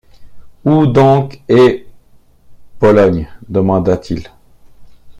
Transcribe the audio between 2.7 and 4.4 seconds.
Pologne? demanda-t-il.